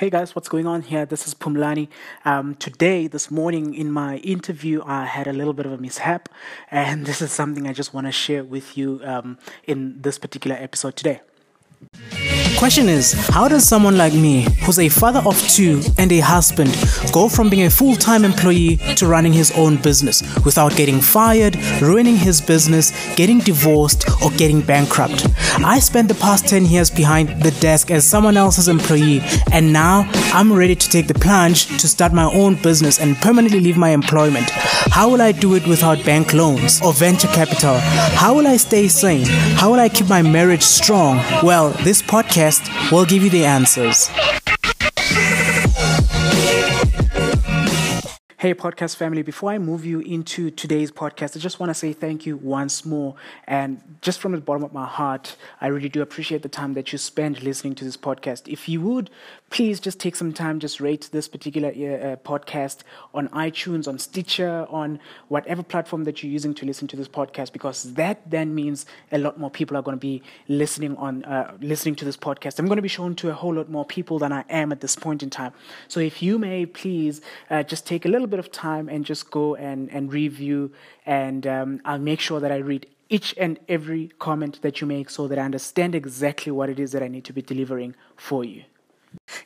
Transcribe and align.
Hey 0.00 0.08
guys, 0.08 0.34
what's 0.34 0.48
going 0.48 0.66
on 0.66 0.80
here? 0.80 1.04
This 1.04 1.28
is 1.28 1.34
Phumlani. 1.34 1.88
Um, 2.24 2.54
today, 2.54 3.06
this 3.06 3.30
morning 3.30 3.74
in 3.74 3.92
my 3.92 4.16
interview, 4.16 4.80
I 4.86 5.04
had 5.04 5.26
a 5.26 5.32
little 5.34 5.52
bit 5.52 5.66
of 5.66 5.72
a 5.72 5.76
mishap, 5.76 6.30
and 6.70 7.04
this 7.08 7.20
is 7.20 7.32
something 7.32 7.68
I 7.68 7.74
just 7.74 7.92
want 7.92 8.06
to 8.06 8.10
share 8.10 8.42
with 8.42 8.78
you 8.78 9.02
um, 9.04 9.36
in 9.66 10.00
this 10.00 10.16
particular 10.16 10.56
episode 10.56 10.96
today. 10.96 11.20
Question 12.58 12.88
is, 12.88 13.12
how 13.28 13.48
does 13.48 13.66
someone 13.66 13.96
like 13.96 14.12
me, 14.12 14.46
who's 14.60 14.78
a 14.78 14.88
father 14.88 15.22
of 15.24 15.36
two 15.48 15.80
and 15.98 16.12
a 16.12 16.20
husband, 16.20 16.70
go 17.12 17.28
from 17.28 17.48
being 17.50 17.64
a 17.64 17.70
full 17.70 17.96
time 17.96 18.24
employee 18.24 18.76
to 18.96 19.06
running 19.06 19.32
his 19.32 19.50
own 19.52 19.76
business 19.76 20.22
without 20.44 20.76
getting 20.76 21.00
fired, 21.00 21.56
ruining 21.80 22.16
his 22.16 22.40
business, 22.40 22.92
getting 23.16 23.38
divorced, 23.38 24.08
or 24.22 24.30
getting 24.32 24.60
bankrupt? 24.60 25.26
I 25.64 25.78
spent 25.78 26.08
the 26.08 26.14
past 26.14 26.48
10 26.48 26.66
years 26.66 26.90
behind 26.90 27.42
the 27.42 27.50
desk 27.60 27.90
as 27.90 28.06
someone 28.06 28.36
else's 28.36 28.68
employee, 28.68 29.20
and 29.52 29.72
now 29.72 30.08
I'm 30.32 30.52
ready 30.52 30.76
to 30.76 30.88
take 30.88 31.08
the 31.08 31.14
plunge 31.14 31.66
to 31.78 31.88
start 31.88 32.12
my 32.12 32.30
own 32.32 32.56
business 32.56 33.00
and 33.00 33.16
permanently 33.16 33.60
leave 33.60 33.76
my 33.76 33.90
employment. 33.90 34.50
How 34.92 35.08
will 35.08 35.22
I 35.22 35.32
do 35.32 35.54
it 35.54 35.66
without 35.66 36.04
bank 36.04 36.34
loans 36.34 36.80
or 36.82 36.92
venture 36.92 37.28
capital? 37.28 37.78
How 37.78 38.34
will 38.34 38.46
I 38.46 38.58
stay 38.58 38.86
sane? 38.88 39.26
How 39.56 39.70
will 39.70 39.80
I 39.80 39.88
keep 39.88 40.08
my 40.08 40.22
marriage 40.22 40.62
strong? 40.62 41.16
Well, 41.42 41.70
this 41.84 42.02
podcast 42.02 42.29
will 42.92 43.04
give 43.04 43.22
you 43.22 43.30
the 43.30 43.44
answers. 43.44 44.08
Hey, 48.40 48.54
podcast 48.54 48.96
family, 48.96 49.20
before 49.20 49.50
I 49.50 49.58
move 49.58 49.84
you 49.84 50.00
into 50.00 50.50
today's 50.50 50.90
podcast, 50.90 51.36
I 51.36 51.40
just 51.40 51.60
want 51.60 51.68
to 51.68 51.74
say 51.74 51.92
thank 51.92 52.24
you 52.24 52.38
once 52.38 52.86
more. 52.86 53.14
And 53.46 53.98
just 54.00 54.18
from 54.18 54.32
the 54.32 54.40
bottom 54.40 54.64
of 54.64 54.72
my 54.72 54.86
heart, 54.86 55.36
I 55.60 55.66
really 55.66 55.90
do 55.90 56.00
appreciate 56.00 56.40
the 56.40 56.48
time 56.48 56.72
that 56.72 56.90
you 56.90 56.96
spend 56.96 57.42
listening 57.42 57.74
to 57.74 57.84
this 57.84 57.98
podcast. 57.98 58.48
If 58.48 58.66
you 58.66 58.80
would, 58.80 59.10
please 59.50 59.78
just 59.78 60.00
take 60.00 60.16
some 60.16 60.32
time, 60.32 60.58
just 60.58 60.80
rate 60.80 61.10
this 61.12 61.28
particular 61.28 61.68
uh, 61.68 62.16
podcast 62.26 62.78
on 63.12 63.28
iTunes, 63.28 63.86
on 63.86 63.98
Stitcher, 63.98 64.66
on 64.70 65.00
whatever 65.28 65.62
platform 65.62 66.04
that 66.04 66.22
you're 66.22 66.32
using 66.32 66.54
to 66.54 66.64
listen 66.64 66.88
to 66.88 66.96
this 66.96 67.08
podcast, 67.08 67.52
because 67.52 67.92
that 67.92 68.22
then 68.30 68.54
means 68.54 68.86
a 69.12 69.18
lot 69.18 69.38
more 69.38 69.50
people 69.50 69.76
are 69.76 69.82
going 69.82 69.98
to 69.98 70.00
be 70.00 70.22
listening 70.48 70.96
on 70.96 71.24
uh, 71.26 71.54
listening 71.60 71.94
to 71.96 72.06
this 72.06 72.16
podcast. 72.16 72.58
I'm 72.58 72.64
going 72.64 72.76
to 72.76 72.82
be 72.82 72.88
shown 72.88 73.14
to 73.16 73.28
a 73.28 73.34
whole 73.34 73.52
lot 73.52 73.68
more 73.68 73.84
people 73.84 74.18
than 74.18 74.32
I 74.32 74.44
am 74.48 74.72
at 74.72 74.80
this 74.80 74.96
point 74.96 75.22
in 75.22 75.28
time. 75.28 75.52
So 75.88 76.00
if 76.00 76.22
you 76.22 76.38
may, 76.38 76.64
please 76.64 77.20
uh, 77.50 77.64
just 77.64 77.86
take 77.86 78.06
a 78.06 78.08
little 78.08 78.29
bit 78.30 78.38
of 78.38 78.50
time 78.50 78.88
and 78.88 79.04
just 79.04 79.30
go 79.30 79.54
and, 79.54 79.90
and 79.90 80.12
review, 80.12 80.72
and 81.04 81.46
um, 81.46 81.80
I'll 81.84 81.98
make 81.98 82.20
sure 82.20 82.40
that 82.40 82.52
I 82.52 82.56
read 82.56 82.86
each 83.08 83.34
and 83.36 83.58
every 83.68 84.12
comment 84.18 84.62
that 84.62 84.80
you 84.80 84.86
make 84.86 85.10
so 85.10 85.26
that 85.28 85.38
I 85.38 85.42
understand 85.42 85.94
exactly 85.94 86.52
what 86.52 86.70
it 86.70 86.78
is 86.78 86.92
that 86.92 87.02
I 87.02 87.08
need 87.08 87.24
to 87.24 87.32
be 87.32 87.42
delivering 87.42 87.94
for 88.16 88.44
you. 88.44 88.64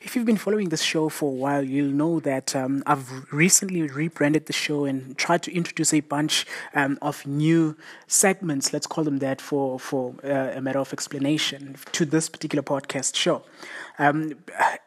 If 0.05 0.15
you've 0.15 0.27
been 0.27 0.37
following 0.37 0.69
this 0.69 0.83
show 0.83 1.09
for 1.09 1.31
a 1.31 1.33
while, 1.33 1.63
you'll 1.63 1.91
know 1.91 2.19
that 2.19 2.55
um, 2.55 2.83
I've 2.85 3.33
recently 3.33 3.81
rebranded 3.81 4.45
the 4.45 4.53
show 4.53 4.85
and 4.85 5.17
tried 5.17 5.41
to 5.43 5.51
introduce 5.51 5.95
a 5.95 6.01
bunch 6.01 6.45
um, 6.75 6.99
of 7.01 7.25
new 7.25 7.75
segments, 8.05 8.71
let's 8.71 8.85
call 8.85 9.03
them 9.03 9.17
that, 9.17 9.41
for, 9.41 9.79
for 9.79 10.13
uh, 10.23 10.51
a 10.53 10.61
matter 10.61 10.77
of 10.77 10.93
explanation 10.93 11.77
to 11.93 12.05
this 12.05 12.29
particular 12.29 12.61
podcast 12.61 13.15
show. 13.15 13.41
Um, 13.97 14.35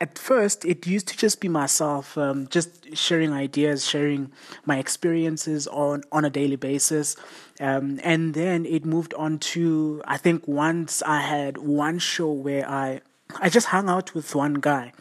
at 0.00 0.16
first, 0.20 0.64
it 0.64 0.86
used 0.86 1.08
to 1.08 1.16
just 1.16 1.40
be 1.40 1.48
myself, 1.48 2.16
um, 2.16 2.46
just 2.46 2.96
sharing 2.96 3.32
ideas, 3.32 3.84
sharing 3.84 4.30
my 4.66 4.78
experiences 4.78 5.66
on, 5.66 6.04
on 6.12 6.24
a 6.24 6.30
daily 6.30 6.54
basis. 6.56 7.16
Um, 7.58 7.98
and 8.04 8.34
then 8.34 8.64
it 8.66 8.84
moved 8.84 9.14
on 9.14 9.40
to, 9.40 10.00
I 10.06 10.16
think 10.16 10.46
once 10.46 11.02
I 11.02 11.22
had 11.22 11.58
one 11.58 11.98
show 11.98 12.30
where 12.30 12.70
I, 12.70 13.00
I 13.36 13.48
just 13.48 13.68
hung 13.68 13.88
out 13.88 14.14
with 14.14 14.34
one 14.34 14.54
guy. 14.54 14.92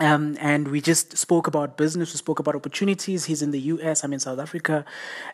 Um, 0.00 0.36
and 0.40 0.68
we 0.68 0.80
just 0.80 1.16
spoke 1.18 1.46
about 1.46 1.76
business. 1.76 2.12
We 2.14 2.18
spoke 2.18 2.38
about 2.38 2.54
opportunities. 2.54 3.26
He's 3.26 3.42
in 3.42 3.50
the 3.50 3.60
US. 3.60 4.04
I'm 4.04 4.12
in 4.12 4.20
South 4.20 4.38
Africa, 4.38 4.86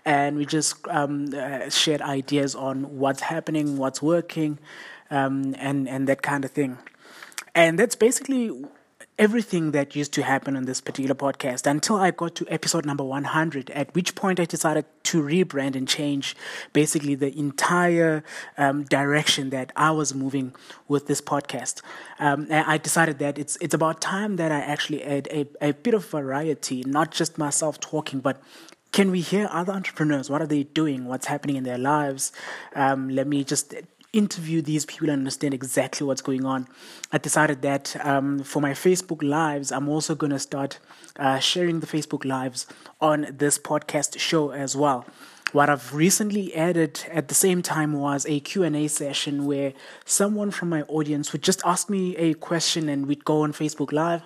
and 0.05 0.37
we 0.37 0.47
just 0.47 0.77
um, 0.89 1.33
uh, 1.33 1.71
shared 1.71 2.03
ideas 2.03 2.57
on 2.57 2.99
what's 2.99 3.21
happening, 3.21 3.77
what's 3.77 4.03
working, 4.03 4.59
um, 5.11 5.55
and 5.59 5.89
and 5.89 6.09
that 6.09 6.23
kind 6.23 6.45
of 6.45 6.51
thing. 6.51 6.79
And 7.55 7.79
that's 7.79 7.95
basically 7.95 8.65
everything 9.19 9.73
that 9.73 9.97
used 9.97 10.13
to 10.13 10.23
happen 10.23 10.57
on 10.57 10.65
this 10.65 10.81
particular 10.81 11.15
podcast 11.15 11.67
until 11.67 11.97
I 11.97 12.13
got 12.13 12.37
to 12.37 12.47
episode 12.49 12.87
number 12.87 13.03
100, 13.03 13.71
at 13.71 13.93
which 13.95 14.15
point 14.15 14.39
I 14.39 14.45
decided 14.45 14.85
to 15.05 15.23
rebrand 15.23 15.75
and 15.75 15.89
change 15.89 16.37
basically 16.73 17.17
the 17.17 17.37
entire 17.37 18.23
um, 18.57 18.85
direction 18.85 19.51
that 19.51 19.73
I 19.75 19.91
was 19.91 20.15
moving 20.15 20.55
with 20.87 21.09
this 21.09 21.21
podcast. 21.21 21.83
Um, 22.21 22.47
I 22.51 22.79
decided 22.79 23.19
that 23.19 23.39
it's 23.39 23.57
it's 23.61 23.75
about 23.75 24.01
time 24.01 24.37
that 24.37 24.53
I 24.53 24.61
actually 24.61 25.03
add 25.03 25.27
a, 25.31 25.47
a 25.61 25.73
bit 25.73 25.95
of 25.95 26.05
variety, 26.07 26.85
not 26.85 27.11
just 27.11 27.39
myself 27.39 27.81
talking, 27.81 28.21
but 28.21 28.41
can 28.93 29.11
we 29.11 29.21
hear 29.21 29.49
other 29.51 29.73
entrepreneurs? 29.73 30.31
What 30.31 30.41
are 30.41 30.47
they 30.47 30.63
doing? 30.63 31.07
What's 31.07 31.27
happening 31.27 31.57
in 31.57 31.65
their 31.65 31.79
lives? 31.79 32.33
Um, 32.75 33.09
let 33.11 33.27
me 33.27 33.45
just 33.45 33.75
interview 34.13 34.63
these 34.63 34.87
people 34.87 35.11
and 35.11 35.21
understand 35.21 35.53
exactly 35.53 36.07
what's 36.07 36.23
going 36.23 36.45
on. 36.45 36.67
I 37.13 37.19
decided 37.19 37.63
that 37.63 37.97
um, 38.05 38.43
for 38.43 38.61
my 38.61 38.73
Facebook 38.73 39.23
Lives, 39.23 39.71
I'm 39.71 39.89
also 39.89 40.15
going 40.15 40.31
to 40.31 40.39
start 40.39 40.79
uh, 41.19 41.39
sharing 41.39 41.81
the 41.81 41.87
Facebook 41.87 42.25
Lives 42.25 42.67
on 43.01 43.27
this 43.31 43.59
podcast 43.59 44.19
show 44.19 44.51
as 44.51 44.75
well. 44.75 45.05
What 45.53 45.71
I've 45.71 45.95
recently 45.95 46.55
added 46.55 47.05
at 47.11 47.29
the 47.29 47.35
same 47.35 47.63
time 47.63 47.95
was 47.95 48.27
a 48.27 48.41
Q&A 48.41 48.87
session 48.89 49.47
where 49.47 49.73
someone 50.05 50.51
from 50.51 50.69
my 50.69 50.83
audience 50.83 51.33
would 51.33 51.43
just 51.43 51.63
ask 51.65 51.89
me 51.89 52.17
a 52.17 52.35
question 52.35 52.89
and 52.89 53.07
we'd 53.07 53.25
go 53.25 53.43
on 53.43 53.53
Facebook 53.53 53.93
Live 53.93 54.23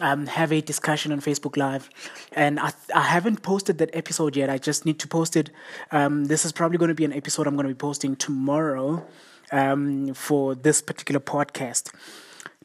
um, 0.00 0.26
have 0.26 0.52
a 0.52 0.60
discussion 0.60 1.12
on 1.12 1.20
Facebook 1.20 1.56
Live. 1.56 1.90
And 2.32 2.58
I, 2.58 2.72
I 2.94 3.02
haven't 3.02 3.42
posted 3.42 3.78
that 3.78 3.90
episode 3.94 4.36
yet. 4.36 4.50
I 4.50 4.58
just 4.58 4.86
need 4.86 4.98
to 5.00 5.08
post 5.08 5.36
it. 5.36 5.50
Um, 5.90 6.26
this 6.26 6.44
is 6.44 6.52
probably 6.52 6.78
going 6.78 6.88
to 6.88 6.94
be 6.94 7.04
an 7.04 7.12
episode 7.12 7.46
I'm 7.46 7.54
going 7.56 7.68
to 7.68 7.74
be 7.74 7.78
posting 7.78 8.16
tomorrow 8.16 9.06
um, 9.52 10.14
for 10.14 10.54
this 10.54 10.80
particular 10.82 11.20
podcast. 11.20 11.92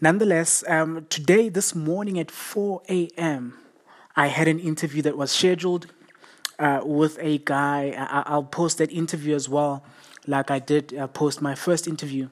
Nonetheless, 0.01 0.63
um, 0.67 1.05
today, 1.09 1.49
this 1.49 1.73
morning 1.73 2.19
at 2.19 2.29
4 2.29 2.81
a.m., 2.89 3.57
I 4.15 4.27
had 4.27 4.47
an 4.47 4.59
interview 4.59 5.01
that 5.03 5.17
was 5.17 5.31
scheduled 5.31 5.87
uh, 6.59 6.81
with 6.83 7.17
a 7.19 7.39
guy. 7.39 7.91
I, 7.91 8.35
will 8.35 8.43
post 8.43 8.77
that 8.77 8.91
interview 8.91 9.35
as 9.35 9.49
well, 9.49 9.83
like 10.27 10.51
I 10.51 10.59
did 10.59 10.93
uh, 10.97 11.07
post 11.07 11.41
my 11.41 11.55
first 11.55 11.87
interview 11.87 12.29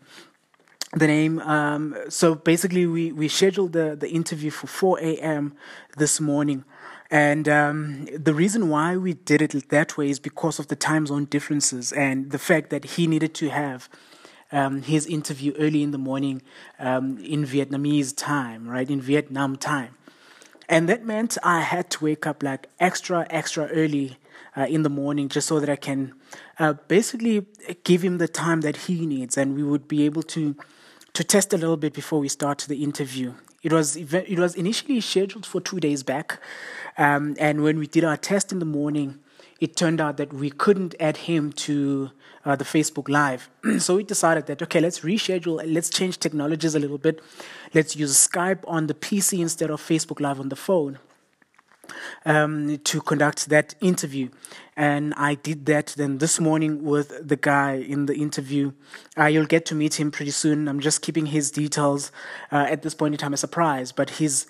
the 0.95 1.07
name. 1.07 1.39
Um, 1.39 1.95
so 2.09 2.35
basically, 2.35 2.85
we, 2.85 3.11
we 3.11 3.27
scheduled 3.27 3.73
the, 3.73 3.95
the 3.95 4.09
interview 4.09 4.51
for 4.51 4.67
4 4.67 4.99
a.m. 4.99 5.53
this 5.97 6.19
morning. 6.19 6.65
And 7.09 7.47
um, 7.47 8.07
the 8.15 8.33
reason 8.33 8.69
why 8.69 8.97
we 8.97 9.13
did 9.13 9.41
it 9.41 9.69
that 9.69 9.97
way 9.97 10.09
is 10.09 10.19
because 10.19 10.57
of 10.57 10.67
the 10.67 10.75
time 10.75 11.05
zone 11.05 11.25
differences 11.25 11.91
and 11.91 12.31
the 12.31 12.39
fact 12.39 12.71
that 12.71 12.85
he 12.85 13.05
needed 13.05 13.35
to 13.35 13.49
have 13.49 13.87
um, 14.51 14.81
his 14.81 15.05
interview 15.05 15.53
early 15.59 15.83
in 15.83 15.91
the 15.91 15.97
morning 15.97 16.41
um, 16.79 17.17
in 17.19 17.45
Vietnamese 17.45 18.15
time, 18.15 18.67
right? 18.67 18.89
In 18.89 19.01
Vietnam 19.01 19.57
time. 19.57 19.95
And 20.69 20.87
that 20.89 21.05
meant 21.05 21.37
I 21.43 21.61
had 21.61 21.89
to 21.91 22.03
wake 22.03 22.25
up 22.25 22.41
like 22.41 22.67
extra, 22.79 23.27
extra 23.29 23.67
early 23.67 24.17
uh, 24.55 24.65
in 24.67 24.83
the 24.83 24.89
morning 24.89 25.29
just 25.29 25.47
so 25.47 25.59
that 25.59 25.69
I 25.69 25.75
can 25.75 26.13
uh, 26.57 26.73
basically 26.87 27.45
give 27.83 28.03
him 28.03 28.17
the 28.17 28.27
time 28.27 28.61
that 28.61 28.77
he 28.77 29.05
needs 29.05 29.37
and 29.37 29.55
we 29.55 29.63
would 29.63 29.87
be 29.87 30.03
able 30.05 30.23
to 30.23 30.55
to 31.13 31.23
test 31.23 31.53
a 31.53 31.57
little 31.57 31.77
bit 31.77 31.93
before 31.93 32.19
we 32.19 32.27
start 32.27 32.65
the 32.67 32.83
interview. 32.83 33.33
It 33.61 33.71
was 33.71 33.95
it 33.95 34.39
was 34.39 34.55
initially 34.55 34.99
scheduled 34.99 35.45
for 35.45 35.61
two 35.61 35.79
days 35.79 36.03
back, 36.03 36.39
um, 36.97 37.35
and 37.39 37.63
when 37.63 37.79
we 37.79 37.87
did 37.87 38.03
our 38.03 38.17
test 38.17 38.51
in 38.51 38.59
the 38.59 38.65
morning, 38.65 39.19
it 39.59 39.77
turned 39.77 40.01
out 40.01 40.17
that 40.17 40.33
we 40.33 40.49
couldn't 40.49 40.95
add 40.99 41.17
him 41.17 41.53
to 41.53 42.11
uh, 42.43 42.57
the 42.57 42.65
Facebook 42.65 43.07
Live. 43.07 43.49
so 43.79 43.95
we 43.95 44.03
decided 44.03 44.47
that 44.47 44.61
okay, 44.61 44.81
let's 44.81 44.99
reschedule, 44.99 45.63
let's 45.65 45.89
change 45.89 46.19
technologies 46.19 46.75
a 46.75 46.79
little 46.79 46.97
bit, 46.97 47.21
let's 47.73 47.95
use 47.95 48.27
Skype 48.27 48.59
on 48.67 48.87
the 48.87 48.93
PC 48.93 49.39
instead 49.39 49.69
of 49.69 49.81
Facebook 49.81 50.19
Live 50.19 50.39
on 50.41 50.49
the 50.49 50.57
phone 50.57 50.99
um, 52.25 52.77
to 52.79 53.01
conduct 53.01 53.49
that 53.49 53.75
interview. 53.81 54.29
And 54.75 55.13
I 55.15 55.35
did 55.35 55.65
that 55.67 55.93
then 55.97 56.17
this 56.17 56.39
morning 56.39 56.83
with 56.83 57.27
the 57.27 57.35
guy 57.35 57.73
in 57.75 58.07
the 58.07 58.15
interview. 58.15 58.71
Uh, 59.17 59.25
you'll 59.25 59.45
get 59.45 59.65
to 59.67 59.75
meet 59.75 59.99
him 59.99 60.11
pretty 60.11 60.31
soon. 60.31 60.67
I'm 60.67 60.79
just 60.79 61.01
keeping 61.01 61.27
his 61.27 61.51
details 61.51 62.11
uh, 62.51 62.65
at 62.69 62.81
this 62.81 62.95
point 62.95 63.13
in 63.13 63.19
time 63.19 63.33
a 63.33 63.37
surprise, 63.37 63.91
but 63.91 64.11
he's, 64.11 64.47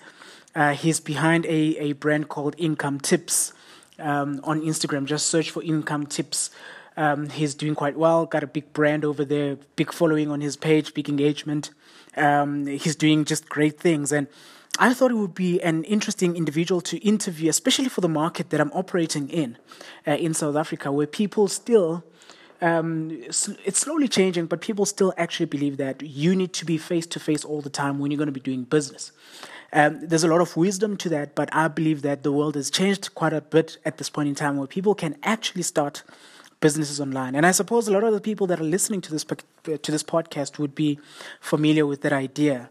uh, 0.54 0.72
he's 0.72 1.00
behind 1.00 1.44
a, 1.46 1.76
a 1.78 1.92
brand 1.92 2.28
called 2.28 2.54
Income 2.56 3.00
Tips 3.00 3.52
um, 3.98 4.40
on 4.44 4.60
Instagram. 4.62 5.04
Just 5.04 5.26
search 5.26 5.50
for 5.50 5.62
Income 5.62 6.06
Tips. 6.06 6.50
Um, 6.96 7.28
he's 7.28 7.54
doing 7.54 7.74
quite 7.74 7.96
well, 7.96 8.24
got 8.24 8.44
a 8.44 8.46
big 8.46 8.72
brand 8.72 9.04
over 9.04 9.24
there, 9.24 9.56
big 9.76 9.92
following 9.92 10.30
on 10.30 10.40
his 10.40 10.56
page, 10.56 10.94
big 10.94 11.08
engagement. 11.08 11.70
Um, 12.16 12.66
he's 12.66 12.96
doing 12.96 13.24
just 13.24 13.48
great 13.48 13.80
things. 13.80 14.12
And 14.12 14.28
I 14.78 14.92
thought 14.92 15.12
it 15.12 15.16
would 15.16 15.34
be 15.34 15.62
an 15.62 15.84
interesting 15.84 16.36
individual 16.36 16.80
to 16.82 16.96
interview, 16.98 17.48
especially 17.48 17.88
for 17.88 18.00
the 18.00 18.08
market 18.08 18.50
that 18.50 18.60
I'm 18.60 18.72
operating 18.72 19.28
in, 19.28 19.56
uh, 20.06 20.12
in 20.12 20.34
South 20.34 20.56
Africa, 20.56 20.90
where 20.90 21.06
people 21.06 21.46
still 21.46 22.04
um, 22.60 23.10
it's 23.10 23.78
slowly 23.78 24.08
changing, 24.08 24.46
but 24.46 24.62
people 24.62 24.86
still 24.86 25.12
actually 25.18 25.46
believe 25.46 25.76
that 25.76 26.00
you 26.02 26.34
need 26.34 26.54
to 26.54 26.64
be 26.64 26.78
face 26.78 27.06
to 27.08 27.20
face 27.20 27.44
all 27.44 27.60
the 27.60 27.68
time 27.68 27.98
when 27.98 28.10
you're 28.10 28.18
going 28.18 28.26
to 28.26 28.32
be 28.32 28.40
doing 28.40 28.64
business. 28.64 29.12
Um, 29.72 30.00
there's 30.00 30.24
a 30.24 30.28
lot 30.28 30.40
of 30.40 30.56
wisdom 30.56 30.96
to 30.98 31.08
that, 31.10 31.34
but 31.34 31.52
I 31.52 31.68
believe 31.68 32.00
that 32.02 32.22
the 32.22 32.32
world 32.32 32.54
has 32.54 32.70
changed 32.70 33.14
quite 33.14 33.34
a 33.34 33.42
bit 33.42 33.76
at 33.84 33.98
this 33.98 34.08
point 34.08 34.28
in 34.28 34.34
time 34.34 34.56
where 34.56 34.66
people 34.66 34.94
can 34.94 35.16
actually 35.22 35.62
start 35.62 36.04
businesses 36.60 37.00
online. 37.00 37.34
And 37.34 37.44
I 37.44 37.50
suppose 37.50 37.86
a 37.86 37.92
lot 37.92 38.04
of 38.04 38.14
the 38.14 38.20
people 38.20 38.46
that 38.46 38.60
are 38.60 38.64
listening 38.64 39.02
to 39.02 39.10
this 39.10 39.24
to 39.24 39.92
this 39.92 40.02
podcast 40.02 40.58
would 40.58 40.74
be 40.74 40.98
familiar 41.40 41.86
with 41.86 42.00
that 42.02 42.12
idea. 42.12 42.70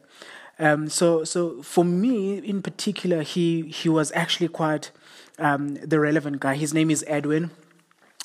Um, 0.60 0.88
so, 0.90 1.24
so 1.24 1.62
for 1.64 1.84
me 1.84 2.38
in 2.38 2.62
particular, 2.62 3.24
he 3.24 3.64
he 3.64 3.90
was 3.90 4.12
actually 4.14 4.50
quite 4.50 4.92
um, 5.40 5.76
the 5.76 6.00
relevant 6.00 6.40
guy. 6.40 6.56
His 6.56 6.74
name 6.74 6.92
is 6.92 7.04
Edwin, 7.08 7.52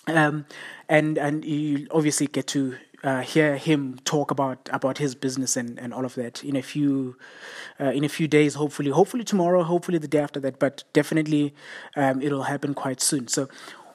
um, 0.06 0.46
and 0.88 1.16
and 1.18 1.44
you 1.44 1.86
obviously 1.90 2.26
get 2.26 2.46
to 2.48 2.76
uh, 3.04 3.20
hear 3.20 3.56
him 3.56 3.98
talk 4.04 4.30
about 4.30 4.68
about 4.72 4.98
his 4.98 5.14
business 5.14 5.56
and, 5.56 5.78
and 5.78 5.94
all 5.94 6.04
of 6.04 6.14
that 6.16 6.42
in 6.44 6.56
a 6.56 6.62
few 6.62 7.16
uh, 7.80 7.90
in 7.90 8.04
a 8.04 8.08
few 8.08 8.28
days. 8.28 8.54
Hopefully, 8.54 8.90
hopefully 8.90 9.24
tomorrow, 9.24 9.62
hopefully 9.62 9.98
the 9.98 10.08
day 10.08 10.18
after 10.18 10.40
that, 10.40 10.58
but 10.58 10.84
definitely 10.92 11.54
um, 11.96 12.20
it'll 12.20 12.44
happen 12.44 12.74
quite 12.74 13.00
soon. 13.00 13.28
So, 13.28 13.48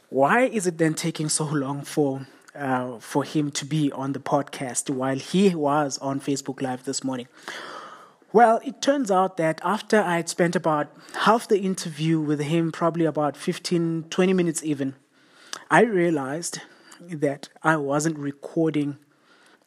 why 0.10 0.46
is 0.46 0.68
it 0.68 0.78
then 0.78 0.94
taking 0.94 1.30
so 1.30 1.46
long 1.46 1.84
for 1.84 2.26
uh, 2.56 3.00
for 3.00 3.24
him 3.24 3.52
to 3.52 3.66
be 3.66 3.92
on 3.92 4.14
the 4.14 4.20
podcast 4.20 4.90
while 4.90 5.18
he 5.18 5.54
was 5.54 5.98
on 6.00 6.20
Facebook 6.20 6.62
Live 6.62 6.86
this 6.86 7.04
morning? 7.04 7.28
Well, 8.34 8.60
it 8.66 8.82
turns 8.82 9.12
out 9.12 9.38
that 9.38 9.62
after 9.64 10.02
I 10.02 10.16
had 10.16 10.28
spent 10.28 10.56
about 10.56 10.88
half 11.14 11.48
the 11.48 11.60
interview 11.60 12.20
with 12.20 12.40
him, 12.40 12.72
probably 12.72 13.06
about 13.06 13.38
15, 13.38 14.06
20 14.10 14.34
minutes 14.34 14.64
even, 14.64 14.96
I 15.70 15.82
realized 15.82 16.60
that 17.00 17.50
I 17.62 17.78
wasn't 17.78 18.18
recording 18.18 18.98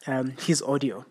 um, 0.08 0.32
his 0.40 0.62
audio. 0.62 1.06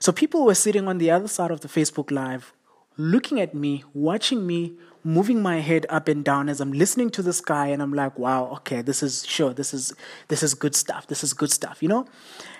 So 0.00 0.12
people 0.12 0.44
were 0.44 0.54
sitting 0.54 0.86
on 0.86 0.98
the 0.98 1.10
other 1.10 1.28
side 1.28 1.50
of 1.50 1.62
the 1.62 1.68
Facebook 1.68 2.10
Live, 2.10 2.52
looking 2.98 3.40
at 3.40 3.54
me, 3.54 3.84
watching 3.94 4.46
me, 4.46 4.74
moving 5.04 5.42
my 5.42 5.60
head 5.60 5.86
up 5.88 6.08
and 6.08 6.24
down 6.24 6.48
as 6.48 6.60
I'm 6.60 6.72
listening 6.72 7.10
to 7.10 7.22
this 7.22 7.40
guy, 7.40 7.68
and 7.68 7.82
I'm 7.82 7.92
like, 7.92 8.18
wow, 8.18 8.50
okay, 8.56 8.82
this 8.82 9.02
is 9.02 9.26
sure, 9.26 9.52
this 9.52 9.74
is 9.74 9.92
this 10.28 10.42
is 10.42 10.54
good 10.54 10.74
stuff. 10.74 11.06
This 11.06 11.24
is 11.24 11.32
good 11.32 11.50
stuff, 11.50 11.82
you 11.82 11.88
know 11.88 12.06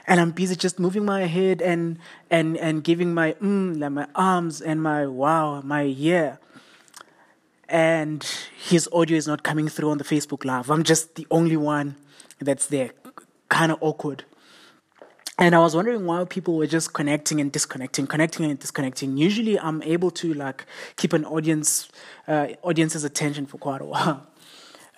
and 0.07 0.21
I'm 0.21 0.31
busy 0.31 0.57
just 0.57 0.79
moving 0.79 1.05
my 1.05 1.23
head 1.27 1.63
and 1.63 1.99
and 2.31 2.57
and 2.57 2.83
giving 2.83 3.15
my 3.15 3.33
mm, 3.35 3.79
like 3.79 3.93
my 3.93 4.07
arms 4.15 4.61
and 4.61 4.83
my 4.83 5.07
wow, 5.07 5.61
my 5.63 5.83
yeah. 5.83 6.37
And 7.69 8.23
his 8.69 8.89
audio 8.93 9.17
is 9.17 9.27
not 9.27 9.43
coming 9.43 9.69
through 9.69 9.91
on 9.91 9.99
the 9.99 10.05
Facebook 10.05 10.45
Live. 10.45 10.71
I'm 10.71 10.83
just 10.83 11.15
the 11.15 11.27
only 11.31 11.57
one 11.57 11.97
that's 12.39 12.67
there. 12.67 12.91
Kind 13.49 13.73
of 13.73 13.79
awkward. 13.81 14.25
And 15.39 15.55
I 15.55 15.61
was 15.61 15.75
wondering 15.75 16.05
why 16.05 16.25
people 16.25 16.57
were 16.57 16.67
just 16.67 16.93
connecting 16.93 17.41
and 17.41 17.51
disconnecting, 17.51 18.07
connecting 18.07 18.45
and 18.45 18.59
disconnecting. 18.59 19.17
Usually, 19.17 19.59
I'm 19.59 19.83
able 19.83 20.11
to 20.13 20.35
like 20.35 20.67
keep 20.97 21.13
an 21.15 21.25
audience, 21.25 21.89
uh, 22.29 22.49
audience's 22.63 23.03
attention 23.03 23.47
for 23.47 23.59
quite 23.59 23.81
a 23.81 23.87
while. 23.87 24.27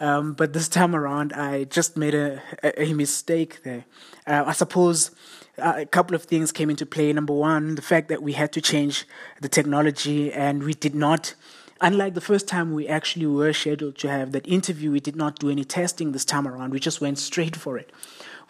Um, 0.00 0.32
but 0.32 0.52
this 0.52 0.68
time 0.68 0.94
around, 0.96 1.32
I 1.32 1.64
just 1.64 1.96
made 1.96 2.16
a, 2.16 2.42
a, 2.64 2.82
a 2.82 2.92
mistake 2.94 3.62
there. 3.62 3.84
Uh, 4.26 4.42
I 4.44 4.52
suppose 4.52 5.12
uh, 5.56 5.74
a 5.76 5.86
couple 5.86 6.16
of 6.16 6.24
things 6.24 6.50
came 6.50 6.68
into 6.68 6.84
play. 6.84 7.12
Number 7.12 7.32
one, 7.32 7.76
the 7.76 7.80
fact 7.80 8.08
that 8.08 8.20
we 8.20 8.32
had 8.32 8.52
to 8.54 8.60
change 8.60 9.06
the 9.40 9.48
technology 9.48 10.32
and 10.32 10.64
we 10.64 10.74
did 10.74 10.96
not. 10.96 11.34
Unlike 11.80 12.14
the 12.14 12.20
first 12.20 12.48
time 12.48 12.74
we 12.74 12.88
actually 12.88 13.26
were 13.26 13.52
scheduled 13.52 13.96
to 13.98 14.08
have 14.08 14.32
that 14.32 14.46
interview, 14.48 14.90
we 14.90 15.00
did 15.00 15.14
not 15.14 15.38
do 15.38 15.48
any 15.48 15.64
testing 15.64 16.10
this 16.10 16.24
time 16.24 16.48
around. 16.48 16.72
We 16.72 16.80
just 16.80 17.00
went 17.00 17.18
straight 17.18 17.54
for 17.54 17.78
it. 17.78 17.92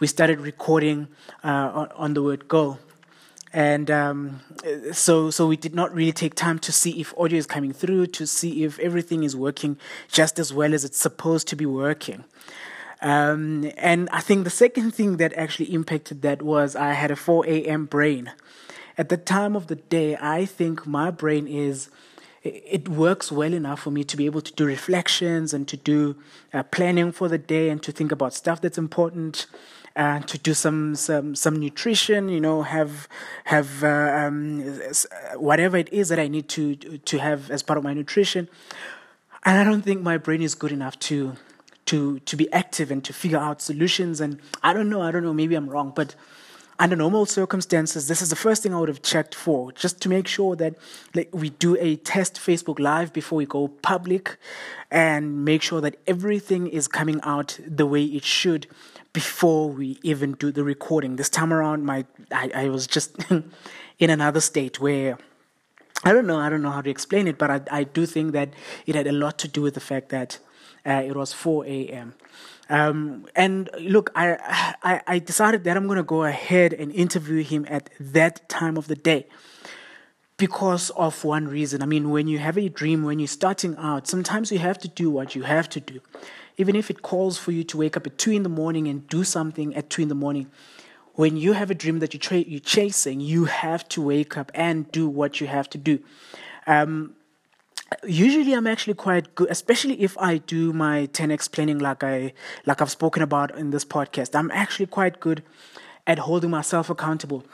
We 0.01 0.07
started 0.07 0.41
recording 0.41 1.09
uh, 1.43 1.71
on, 1.75 1.89
on 1.97 2.15
the 2.15 2.23
word 2.23 2.49
go. 2.49 2.79
And 3.53 3.89
um, 3.89 4.41
so 4.93 5.31
so 5.31 5.47
we 5.47 5.57
did 5.57 5.77
not 5.77 5.95
really 5.95 6.13
take 6.13 6.35
time 6.35 6.59
to 6.59 6.73
see 6.73 7.01
if 7.01 7.17
audio 7.17 7.39
is 7.39 7.47
coming 7.47 7.73
through 7.73 8.07
to 8.09 8.27
see 8.27 8.65
if 8.65 8.81
everything 8.81 9.23
is 9.23 9.37
working 9.37 9.79
just 10.11 10.41
as 10.41 10.53
well 10.53 10.75
as 10.75 10.85
it's 10.85 10.99
supposed 10.99 11.47
to 11.49 11.57
be 11.57 11.65
working. 11.65 12.25
Um, 13.01 13.71
and 13.77 14.09
i 14.11 14.21
think 14.21 14.45
the 14.45 14.51
second 14.51 14.93
thing 14.93 15.19
that 15.19 15.35
actually 15.35 15.73
impacted 15.75 16.23
that 16.23 16.41
was 16.41 16.75
i 16.75 16.93
had 16.93 17.11
a 17.11 17.17
4 17.17 17.47
a.m 17.47 17.85
brain. 17.85 18.33
At 18.97 19.09
the 19.09 19.19
time 19.19 19.55
of 19.55 19.67
the 19.67 19.77
day 19.77 20.17
i 20.21 20.47
think 20.47 20.87
my 20.87 21.11
brain 21.11 21.47
is 21.47 21.91
it 22.43 22.89
works 22.89 23.31
well 23.33 23.55
enough 23.55 23.81
for 23.81 23.91
me 23.91 24.05
to 24.05 24.17
be 24.17 24.27
able 24.27 24.41
to 24.41 24.53
do 24.53 24.65
reflections 24.65 25.55
and 25.55 25.67
to 25.69 25.77
do 25.77 26.17
uh, 26.53 26.63
planning 26.63 27.11
for 27.11 27.29
the 27.29 27.39
day 27.39 27.71
and 27.71 27.83
to 27.83 27.93
think 27.93 28.11
about 28.11 28.35
stuff 28.35 28.61
that's 28.61 28.79
important 28.79 29.47
uh, 29.97 30.21
to 30.21 30.39
do 30.39 30.55
some 30.55 30.95
some 30.95 31.35
some 31.35 31.57
nutrition. 31.57 32.29
You 32.29 32.41
know, 32.41 32.63
have 32.63 33.09
have 33.45 33.85
uh, 33.85 34.27
um, 34.27 34.63
whatever 35.37 35.77
it 35.77 35.93
is 35.93 36.09
that 36.09 36.19
I 36.19 36.29
need 36.29 36.49
to 36.51 36.77
to 36.77 37.19
have 37.19 37.51
as 37.51 37.63
part 37.63 37.79
of 37.79 37.85
my 37.85 37.95
nutrition. 37.95 38.49
And 39.45 39.59
I 39.59 39.65
don't 39.65 39.83
think 39.83 40.03
my 40.03 40.17
brain 40.17 40.43
is 40.43 40.55
good 40.55 40.73
enough 40.73 40.99
to 41.01 41.37
to 41.87 42.19
to 42.21 42.37
be 42.37 42.53
active 42.53 42.91
and 42.91 43.05
to 43.05 43.13
figure 43.13 43.39
out 43.39 43.63
solutions. 43.63 44.21
And 44.21 44.41
I 44.63 44.73
don't 44.73 44.89
know. 44.89 45.03
I 45.03 45.11
don't 45.11 45.23
know. 45.23 45.35
Maybe 45.35 45.55
I'm 45.55 45.69
wrong, 45.69 45.93
but 45.95 46.15
under 46.79 46.97
normal 46.97 47.27
circumstances, 47.27 48.09
this 48.09 48.21
is 48.21 48.31
the 48.31 48.37
first 48.37 48.63
thing 48.63 48.75
I 48.75 48.81
would 48.81 48.89
have 48.89 49.03
checked 49.03 49.35
for, 49.35 49.73
just 49.73 50.01
to 50.03 50.09
make 50.09 50.27
sure 50.27 50.57
that 50.57 50.75
like 51.15 51.29
we 51.33 51.51
do 51.51 51.77
a 51.79 51.97
test 51.97 52.37
Facebook 52.37 52.79
Live 52.79 53.13
before 53.13 53.37
we 53.37 53.47
go 53.47 53.69
public, 53.69 54.37
and 54.91 55.45
make 55.45 55.63
sure 55.63 55.81
that 55.81 55.97
everything 56.07 56.67
is 56.67 56.89
coming 56.89 57.21
out 57.23 57.59
the 57.67 57.87
way 57.87 58.05
it 58.05 58.25
should 58.25 58.67
before 59.13 59.71
we 59.71 59.99
even 60.03 60.33
do 60.33 60.51
the 60.51 60.65
recording. 60.65 61.17
This 61.17 61.31
time 61.31 61.53
around, 61.53 61.85
my 61.85 62.05
I, 62.33 62.51
I 62.55 62.69
was 62.69 62.87
just 62.87 63.17
in 63.99 64.11
another 64.11 64.41
state 64.41 64.81
where 64.81 65.19
I 66.03 66.13
don't 66.13 66.27
know 66.27 66.39
I 66.39 66.49
don't 66.49 66.63
know 66.63 66.71
how 66.71 66.83
to 66.83 66.91
explain 66.91 67.29
it, 67.29 67.39
but 67.39 67.51
I 67.51 67.61
I 67.71 67.85
do 67.85 68.05
think 68.07 68.33
that 68.33 68.51
it 68.87 68.95
had 68.95 69.07
a 69.07 69.13
lot 69.13 69.39
to 69.39 69.49
do 69.49 69.63
with 69.63 69.75
the 69.75 69.81
fact 69.81 70.09
that 70.09 70.39
uh, 70.87 71.03
it 71.05 71.17
was 71.17 71.33
4 71.33 71.67
a.m. 71.67 72.15
Um, 72.69 73.27
and 73.35 73.69
look, 73.79 74.11
I, 74.15 74.73
I, 74.83 75.01
I 75.07 75.19
decided 75.19 75.65
that 75.65 75.77
I'm 75.77 75.87
going 75.87 75.97
to 75.97 76.03
go 76.03 76.25
ahead 76.25 76.73
and 76.73 76.93
interview 76.93 77.43
him 77.43 77.67
at 77.69 77.91
that 78.01 78.49
time 78.49 78.77
of 78.77 78.89
the 78.89 78.97
day 78.97 79.27
because 80.37 80.91
of 80.91 81.25
one 81.25 81.47
reason. 81.47 81.83
I 81.83 81.87
mean, 81.87 82.11
when 82.11 82.27
you 82.27 82.39
have 82.39 82.59
a 82.59 82.69
dream, 82.69 83.03
when 83.03 83.19
you're 83.19 83.29
starting 83.29 83.77
out, 83.77 84.07
sometimes 84.07 84.51
you 84.51 84.59
have 84.59 84.79
to 84.79 84.89
do 84.89 85.11
what 85.11 85.35
you 85.35 85.43
have 85.43 85.69
to 85.71 85.81
do. 85.81 86.01
Even 86.57 86.77
if 86.77 86.91
it 86.91 87.03
calls 87.03 87.39
for 87.39 87.53
you 87.53 87.65
to 87.65 87.77
wake 87.77 87.97
up 87.97 88.07
at 88.07 88.19
2 88.19 88.33
in 88.33 88.43
the 88.43 88.49
morning 88.49 88.89
and 88.89 89.07
do 89.09 89.25
something 89.25 89.75
at 89.75 89.91
2 89.91 90.03
in 90.03 90.09
the 90.09 90.15
morning, 90.15 90.51
when 91.15 91.37
you 91.37 91.53
have 91.53 91.71
a 91.71 91.75
dream 91.75 92.01
that 92.01 92.13
you're, 92.13 92.21
tra- 92.21 92.39
you're 92.39 92.61
chasing, 92.61 93.21
you 93.21 93.45
have 93.45 93.89
to 93.91 94.03
wake 94.03 94.37
up 94.37 94.51
and 94.55 94.91
do 94.91 95.09
what 95.09 95.41
you 95.41 95.47
have 95.47 95.69
to 95.71 95.79
do. 95.79 96.01
Um, 96.67 97.15
usually 98.07 98.53
i'm 98.53 98.67
actually 98.67 98.95
quite 98.95 99.35
good 99.35 99.51
especially 99.51 100.01
if 100.01 100.17
i 100.19 100.39
do 100.39 100.73
my 100.73 101.07
10x 101.13 101.51
planning 101.51 101.79
like 101.79 102.03
i 102.03 102.33
like 102.67 102.81
i've 102.81 102.91
spoken 102.91 103.23
about 103.23 103.57
in 103.57 103.71
this 103.71 103.85
podcast 103.85 104.35
i'm 104.35 104.51
actually 104.51 104.87
quite 104.87 105.21
good 105.21 105.43
at 106.07 106.19
holding 106.19 106.51
myself 106.51 106.91
accountable 106.91 107.45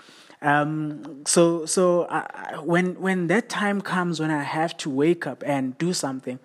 um, 0.43 1.23
so 1.27 1.67
so 1.67 2.07
I, 2.09 2.59
when 2.63 2.99
when 3.01 3.27
that 3.27 3.49
time 3.49 3.81
comes 3.81 4.21
when 4.21 4.31
i 4.31 4.43
have 4.43 4.77
to 4.79 4.91
wake 4.91 5.27
up 5.27 5.43
and 5.47 5.77
do 5.79 5.93
something 5.93 6.39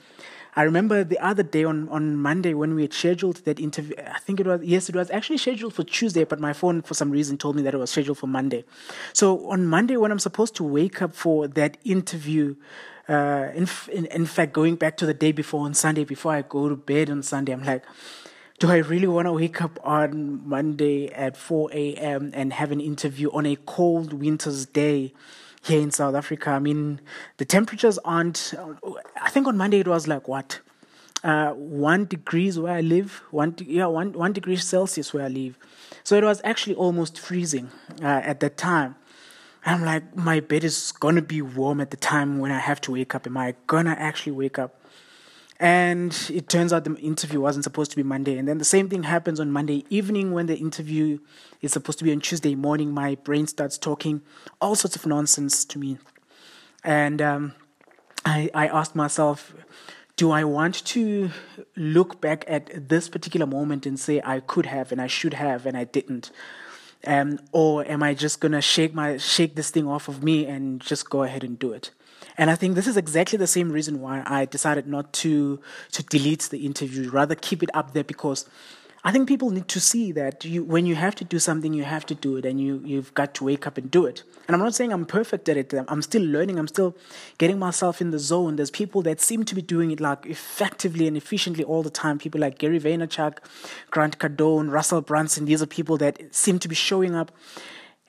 I 0.58 0.64
remember 0.64 1.04
the 1.04 1.20
other 1.20 1.44
day 1.44 1.66
on, 1.66 1.90
on 1.90 2.16
Monday 2.16 2.54
when 2.54 2.76
we 2.76 2.84
had 2.84 2.94
scheduled 2.94 3.44
that 3.44 3.60
interview. 3.60 3.96
I 3.98 4.20
think 4.20 4.40
it 4.40 4.48
was, 4.48 4.62
yes, 4.64 4.88
it 4.88 4.96
was 4.96 5.12
actually 5.12 5.38
scheduled 5.38 5.74
for 5.74 5.84
Tuesday, 5.84 6.24
but 6.24 6.40
my 6.40 6.54
phone 6.54 6.82
for 6.82 6.94
some 6.94 7.12
reason 7.12 7.38
told 7.38 7.58
me 7.58 7.62
that 7.64 7.74
it 7.74 7.78
was 7.78 7.92
scheduled 7.92 8.18
for 8.18 8.28
Monday. 8.28 8.64
So 9.12 9.50
on 9.50 9.66
Monday, 9.66 9.98
when 9.98 10.12
I'm 10.12 10.20
supposed 10.20 10.56
to 10.56 10.64
wake 10.64 11.02
up 11.02 11.14
for 11.14 11.48
that 11.50 11.78
interview, 11.84 12.56
uh, 13.08 13.50
in, 13.54 13.68
in, 13.92 14.06
in 14.06 14.26
fact, 14.26 14.54
going 14.54 14.76
back 14.76 14.98
to 14.98 15.06
the 15.06 15.14
day 15.14 15.32
before 15.32 15.66
on 15.66 15.74
Sunday, 15.74 16.04
before 16.04 16.34
I 16.34 16.42
go 16.42 16.70
to 16.70 16.76
bed 16.76 17.10
on 17.10 17.22
Sunday, 17.24 17.54
I'm 17.54 17.64
like, 17.64 17.84
do 18.60 18.72
I 18.72 18.78
really 18.78 19.08
want 19.08 19.28
to 19.28 19.34
wake 19.34 19.62
up 19.62 19.80
on 19.84 20.48
Monday 20.48 21.10
at 21.12 21.36
4 21.36 21.70
a.m. 21.74 22.32
and 22.34 22.54
have 22.54 22.72
an 22.72 22.80
interview 22.80 23.30
on 23.32 23.46
a 23.46 23.58
cold 23.66 24.14
winter's 24.14 24.66
day 24.66 25.14
here 25.62 25.82
in 25.82 25.92
South 25.92 26.16
Africa? 26.16 26.52
I 26.52 26.60
mean, 26.60 27.02
the 27.38 27.46
temperatures 27.46 28.00
aren't, 28.06 28.54
I 29.22 29.30
think 29.30 29.48
on 29.48 29.58
Monday 29.58 29.80
it 29.80 29.88
was 29.88 30.08
like 30.08 30.28
what? 30.28 30.62
Uh, 31.24 31.52
one 31.54 32.06
degrees 32.06 32.58
where 32.60 32.74
I 32.74 32.82
live, 32.82 33.24
one 33.32 33.56
yeah, 33.66 33.88
one 33.88 34.14
one 34.14 34.32
degree 34.32 34.58
Celsius 34.58 35.12
where 35.12 35.26
I 35.26 35.28
live, 35.28 35.58
so 36.04 36.16
it 36.16 36.24
was 36.24 36.40
actually 36.44 36.76
almost 36.76 37.18
freezing 37.18 37.72
uh, 38.04 38.06
at 38.06 38.42
that 38.42 38.58
time. 38.58 38.96
I'm 39.66 39.84
like, 39.84 40.16
my 40.16 40.40
bed 40.40 40.64
is 40.64 40.92
gonna 40.92 41.24
be 41.24 41.42
warm 41.42 41.82
at 41.82 41.90
the 41.90 41.98
time 41.98 42.38
when 42.38 42.52
I 42.52 42.60
have 42.60 42.80
to 42.82 42.92
wake 42.92 43.16
up. 43.16 43.26
Am 43.26 43.36
I 43.36 43.56
gonna 43.66 43.96
actually 43.98 44.34
wake 44.34 44.60
up? 44.60 44.80
And 45.60 46.16
it 46.32 46.50
turns 46.50 46.72
out 46.72 46.84
the 46.84 46.96
interview 46.98 47.40
wasn't 47.40 47.64
supposed 47.64 47.90
to 47.92 47.98
be 47.98 48.04
Monday. 48.04 48.38
And 48.38 48.48
then 48.48 48.58
the 48.58 48.66
same 48.66 48.90
thing 48.90 49.04
happens 49.04 49.40
on 49.40 49.52
Monday 49.52 49.86
evening 49.90 50.34
when 50.34 50.46
the 50.46 50.58
interview 50.58 51.20
is 51.62 51.72
supposed 51.72 51.98
to 52.00 52.04
be 52.04 52.12
on 52.12 52.20
Tuesday 52.20 52.56
morning. 52.56 52.92
My 52.92 53.16
brain 53.16 53.48
starts 53.48 53.78
talking 53.78 54.22
all 54.62 54.76
sorts 54.76 54.96
of 54.96 55.06
nonsense 55.06 55.66
to 55.66 55.80
me. 55.80 55.98
And 56.84 57.22
um, 57.22 57.54
I, 58.26 58.50
I 58.54 58.68
asked 58.68 58.96
myself, 58.96 59.56
do 60.18 60.32
I 60.32 60.44
want 60.44 60.86
to 60.86 61.32
look 61.76 62.22
back 62.22 62.46
at 62.48 62.90
this 62.90 63.10
particular 63.10 63.46
moment 63.46 63.86
and 63.86 64.00
say 64.00 64.22
I 64.24 64.42
could 64.42 64.66
have 64.66 64.92
and 64.92 65.02
I 65.02 65.08
should 65.08 65.34
have 65.34 65.66
and 65.66 65.76
I 65.76 65.86
didn't? 65.86 66.32
Um, 67.06 67.40
or 67.52 67.86
am 67.86 68.02
I 68.04 68.14
just 68.14 68.40
gonna 68.40 68.62
shake 68.62 68.94
my 68.94 69.18
shake 69.18 69.56
this 69.56 69.70
thing 69.70 69.88
off 69.88 70.08
of 70.08 70.24
me 70.24 70.46
and 70.46 70.82
just 70.82 71.10
go 71.10 71.24
ahead 71.24 71.44
and 71.44 71.58
do 71.58 71.72
it? 71.72 71.92
And 72.38 72.50
I 72.50 72.56
think 72.56 72.76
this 72.76 72.88
is 72.88 72.98
exactly 72.98 73.38
the 73.38 73.48
same 73.48 73.72
reason 73.72 74.02
why 74.02 74.24
I 74.26 74.46
decided 74.46 74.88
not 74.88 75.14
to 75.14 75.60
to 75.92 76.04
delete 76.04 76.44
the 76.44 76.66
interview, 76.66 77.10
rather 77.10 77.36
keep 77.36 77.64
it 77.64 77.70
up 77.74 77.94
there 77.94 78.04
because 78.04 78.50
I 79.08 79.12
think 79.12 79.28
people 79.28 79.52
need 79.52 79.68
to 79.68 79.80
see 79.80 80.12
that 80.14 80.44
you, 80.44 80.64
when 80.64 80.88
you 80.88 80.96
have 80.96 81.14
to 81.16 81.24
do 81.24 81.38
something, 81.38 81.74
you 81.74 81.84
have 81.84 82.08
to 82.08 82.16
do 82.16 82.38
it, 82.38 82.46
and 82.46 82.60
you 82.60 82.82
you've 82.84 83.14
got 83.14 83.36
to 83.36 83.44
wake 83.44 83.68
up 83.68 83.78
and 83.78 83.92
do 83.92 84.08
it. 84.08 84.24
And 84.48 84.56
I'm 84.56 84.62
not 84.64 84.74
saying 84.74 84.92
I'm 84.92 85.06
perfect 85.06 85.48
at 85.48 85.58
it. 85.58 85.72
I'm 85.88 86.02
still 86.02 86.24
learning. 86.24 86.58
I'm 86.58 86.68
still 86.68 86.98
getting 87.38 87.60
myself 87.60 88.02
in 88.02 88.10
the 88.10 88.18
zone. 88.18 88.56
There's 88.56 88.72
people 88.72 89.04
that 89.04 89.22
seem 89.22 89.46
to 89.46 89.54
be 89.54 89.62
doing 89.62 89.92
it 89.92 90.00
like 90.00 90.26
effectively 90.26 91.06
and 91.08 91.16
efficiently 91.16 91.64
all 91.64 91.84
the 91.84 91.92
time. 91.92 92.18
People 92.18 92.42
like 92.42 92.58
Gary 92.58 92.80
Vaynerchuk, 92.80 93.38
Grant 93.92 94.18
Cardone, 94.18 94.72
Russell 94.72 95.02
Brunson. 95.02 95.46
These 95.46 95.62
are 95.62 95.68
people 95.68 95.98
that 95.98 96.34
seem 96.34 96.58
to 96.58 96.68
be 96.68 96.76
showing 96.76 97.14
up 97.14 97.32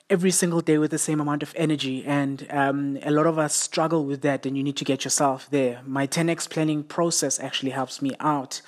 every 0.09 0.31
single 0.31 0.61
day 0.61 0.79
with 0.79 0.89
the 0.89 0.97
same 0.97 1.19
amount 1.19 1.43
of 1.43 1.53
energy. 1.55 2.03
And 2.07 2.47
um, 2.49 2.97
a 3.03 3.11
lot 3.11 3.27
of 3.27 3.37
us 3.37 3.53
struggle 3.53 4.03
with 4.03 4.21
that, 4.21 4.47
and 4.47 4.57
you 4.57 4.63
need 4.63 4.77
to 4.77 4.85
get 4.85 5.03
yourself 5.03 5.47
there. 5.51 5.81
My 5.85 6.07
10x 6.07 6.49
planning 6.49 6.81
process 6.83 7.39
actually 7.39 7.71
helps 7.71 8.01
me 8.01 8.13
out 8.19 8.61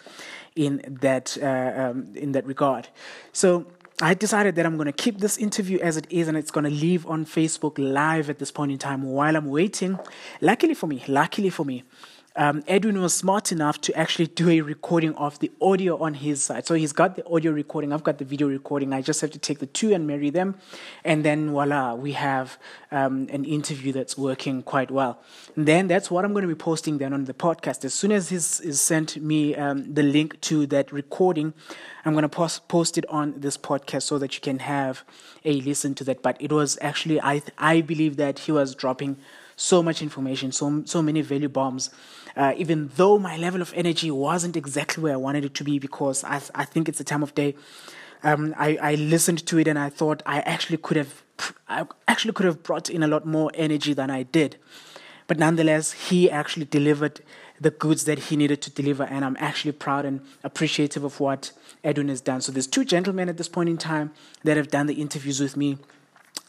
in 0.59 0.81
that 1.01 1.37
uh, 1.41 1.81
um, 1.83 1.97
in 2.15 2.33
that 2.33 2.45
regard. 2.45 2.89
So 3.31 3.65
I 4.01 4.13
decided 4.13 4.55
that 4.55 4.65
I'm 4.65 4.75
going 4.75 4.91
to 4.95 5.01
keep 5.05 5.19
this 5.19 5.37
interview 5.37 5.79
as 5.79 5.95
it 5.95 6.05
is, 6.09 6.27
and 6.27 6.37
it's 6.37 6.51
going 6.51 6.65
to 6.65 6.69
leave 6.69 7.07
on 7.07 7.25
Facebook 7.25 7.75
Live 7.77 8.29
at 8.29 8.39
this 8.39 8.51
point 8.51 8.71
in 8.71 8.77
time 8.77 9.03
while 9.03 9.37
I'm 9.37 9.45
waiting. 9.45 9.97
Luckily 10.41 10.73
for 10.73 10.87
me, 10.87 11.01
luckily 11.07 11.49
for 11.49 11.65
me, 11.65 11.83
um, 12.39 12.63
Edwin 12.69 13.01
was 13.01 13.13
smart 13.13 13.51
enough 13.51 13.81
to 13.81 13.93
actually 13.97 14.27
do 14.27 14.49
a 14.49 14.61
recording 14.61 15.13
of 15.15 15.37
the 15.39 15.51
audio 15.61 16.01
on 16.01 16.13
his 16.13 16.41
side. 16.41 16.65
So 16.65 16.73
he's 16.73 16.93
got 16.93 17.17
the 17.17 17.27
audio 17.27 17.51
recording, 17.51 17.91
I've 17.91 18.01
got 18.01 18.17
the 18.17 18.23
video 18.23 18.47
recording. 18.47 18.93
I 18.93 19.01
just 19.01 19.19
have 19.19 19.31
to 19.31 19.39
take 19.39 19.59
the 19.59 19.65
two 19.65 19.93
and 19.93 20.07
marry 20.07 20.29
them. 20.29 20.55
And 21.03 21.25
then 21.25 21.51
voila, 21.51 21.95
we 21.95 22.13
have 22.13 22.57
um, 22.91 23.27
an 23.29 23.43
interview 23.43 23.91
that's 23.91 24.17
working 24.17 24.63
quite 24.63 24.89
well. 24.89 25.21
And 25.57 25.67
then 25.67 25.87
that's 25.87 26.09
what 26.09 26.23
I'm 26.23 26.31
going 26.31 26.43
to 26.43 26.47
be 26.47 26.55
posting 26.55 26.97
then 26.97 27.11
on 27.11 27.25
the 27.25 27.33
podcast. 27.33 27.83
As 27.83 27.93
soon 27.93 28.13
as 28.13 28.29
he's, 28.29 28.59
he's 28.59 28.79
sent 28.79 29.17
me 29.17 29.53
um, 29.55 29.93
the 29.93 30.03
link 30.03 30.39
to 30.39 30.65
that 30.67 30.93
recording, 30.93 31.53
I'm 32.05 32.13
going 32.13 32.21
to 32.23 32.29
post, 32.29 32.69
post 32.69 32.97
it 32.97 33.05
on 33.09 33.33
this 33.35 33.57
podcast 33.57 34.03
so 34.03 34.17
that 34.17 34.33
you 34.35 34.39
can 34.39 34.59
have 34.59 35.03
a 35.43 35.59
listen 35.59 35.93
to 35.95 36.05
that. 36.05 36.23
But 36.23 36.37
it 36.39 36.53
was 36.53 36.77
actually, 36.79 37.19
I, 37.19 37.41
I 37.57 37.81
believe 37.81 38.15
that 38.15 38.39
he 38.39 38.53
was 38.53 38.75
dropping 38.75 39.17
so 39.59 39.83
much 39.83 40.01
information, 40.01 40.51
so 40.51 40.83
so 40.85 41.01
many 41.01 41.21
value 41.21 41.49
bombs. 41.49 41.89
Uh, 42.35 42.53
even 42.55 42.89
though 42.95 43.19
my 43.19 43.35
level 43.37 43.61
of 43.61 43.73
energy 43.75 44.09
wasn't 44.09 44.55
exactly 44.55 45.03
where 45.03 45.13
I 45.13 45.17
wanted 45.17 45.43
it 45.43 45.53
to 45.55 45.63
be, 45.63 45.79
because 45.79 46.23
I 46.23 46.41
I 46.55 46.65
think 46.65 46.87
it's 46.87 46.97
the 46.97 47.03
time 47.03 47.23
of 47.23 47.35
day. 47.35 47.55
Um, 48.23 48.53
I, 48.57 48.77
I 48.81 48.95
listened 48.95 49.45
to 49.45 49.59
it 49.59 49.67
and 49.67 49.79
I 49.79 49.89
thought 49.89 50.21
I 50.25 50.39
actually 50.41 50.77
could 50.77 50.97
have 50.97 51.23
I 51.67 51.85
actually 52.07 52.33
could 52.33 52.45
have 52.45 52.63
brought 52.63 52.89
in 52.89 53.01
a 53.03 53.07
lot 53.07 53.25
more 53.25 53.51
energy 53.53 53.93
than 53.93 54.09
I 54.09 54.23
did. 54.23 54.57
But 55.27 55.37
nonetheless, 55.37 55.91
he 56.09 56.29
actually 56.29 56.65
delivered 56.65 57.21
the 57.61 57.69
goods 57.69 58.05
that 58.05 58.19
he 58.19 58.35
needed 58.35 58.61
to 58.63 58.71
deliver, 58.71 59.03
and 59.03 59.23
I'm 59.23 59.37
actually 59.39 59.73
proud 59.73 60.05
and 60.05 60.21
appreciative 60.43 61.03
of 61.03 61.19
what 61.19 61.51
Edwin 61.83 62.09
has 62.09 62.21
done. 62.21 62.41
So 62.41 62.51
there's 62.51 62.67
two 62.67 62.83
gentlemen 62.83 63.29
at 63.29 63.37
this 63.37 63.49
point 63.49 63.69
in 63.69 63.77
time 63.77 64.11
that 64.43 64.57
have 64.57 64.69
done 64.69 64.87
the 64.87 64.95
interviews 64.95 65.39
with 65.39 65.55
me. 65.55 65.77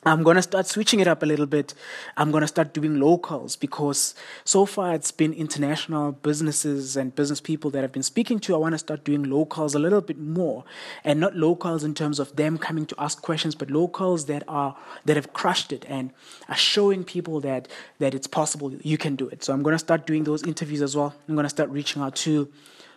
I'm 0.03 0.23
going 0.23 0.37
to 0.37 0.43
start 0.43 0.67
switching 0.67 1.01
it 1.01 1.07
up 1.07 1.23
a 1.23 1.27
little 1.27 1.45
bit. 1.45 1.75
I'm 2.17 2.31
going 2.31 2.41
to 2.41 2.49
start 2.49 2.73
doing 2.73 2.99
locals 2.99 3.55
because 3.55 4.15
so 4.45 4.65
far 4.65 4.95
it's 4.95 5.11
been 5.11 5.35
international 5.35 6.13
businesses 6.13 6.97
and 6.97 7.15
business 7.15 7.39
people 7.39 7.71
that 7.73 7.85
I've 7.85 7.93
been 7.93 8.03
speaking 8.03 8.39
to. 8.41 8.55
I 8.55 8.57
want 8.57 8.73
to 8.73 8.79
start 8.79 9.05
doing 9.05 9.25
locals 9.25 9.75
a 9.75 9.79
little 9.79 10.01
bit 10.01 10.19
more 10.19 10.65
and 11.05 11.21
not 11.21 11.37
locals 11.37 11.85
in 11.85 11.93
terms 11.93 12.19
of 12.19 12.35
them 12.37 12.57
coming 12.57 12.87
to 12.87 12.95
ask 12.99 13.21
questions, 13.21 13.55
but 13.55 13.71
locals 13.71 14.25
that 14.25 14.43
are, 14.49 14.75
that 15.05 15.17
have 15.17 15.35
crushed 15.35 15.71
it 15.71 15.85
and 15.87 16.13
are 16.49 16.57
showing 16.57 17.05
people 17.05 17.41
that, 17.41 17.69
that 17.99 18.15
it's 18.15 18.27
possible 18.27 18.73
you 18.81 18.97
can 18.97 19.17
do 19.17 19.29
it. 19.29 19.45
So 19.45 19.53
I'm 19.53 19.63
going 19.63 19.75
to 19.75 19.79
start 19.79 20.07
doing 20.07 20.25
those 20.25 20.43
interviews 20.45 20.81
as 20.81 20.97
well. 20.97 21.15
I'm 21.29 21.35
going 21.35 21.45
to 21.45 21.51
start 21.51 21.69
reaching 21.69 22.01
out 22.01 22.17
to, 22.17 22.51